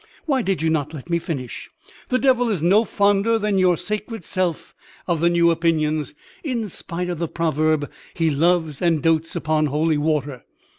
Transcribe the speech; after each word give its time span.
Why 0.25 0.41
did 0.41 0.63
you 0.63 0.71
not 0.71 0.95
let 0.95 1.11
me 1.11 1.19
finish? 1.19 1.69
The 2.09 2.17
Devil 2.17 2.49
is 2.49 2.63
no 2.63 2.85
fonder 2.85 3.37
than 3.37 3.59
your 3.59 3.77
sacred 3.77 4.25
self 4.25 4.73
of 5.05 5.21
the 5.21 5.29
new 5.29 5.51
opinions; 5.51 6.15
in 6.43 6.69
spite 6.69 7.07
of 7.11 7.19
the 7.19 7.27
proverb, 7.27 7.87
he 8.15 8.31
loves 8.31 8.81
and 8.81 9.03
dotes 9.03 9.35
upon 9.35 9.67
holy 9.67 9.99
water. 9.99 10.43